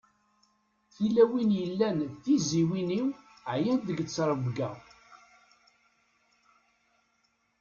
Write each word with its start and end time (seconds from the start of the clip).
Tilawin 0.93 1.49
yellan 1.61 1.97
d 2.11 2.13
tizziwin-iw 2.23 3.07
ɛeyyant 3.51 3.85
deg 3.87 3.99
ttrebga. 4.03 4.71